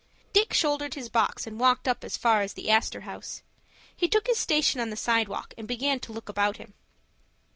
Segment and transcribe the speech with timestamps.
[0.33, 3.43] Dick shouldered his box and walked up as far as the Astor House.
[3.95, 6.73] He took his station on the sidewalk, and began to look about him.